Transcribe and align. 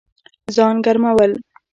ځان 0.55 0.75
ګرمول 0.85 1.31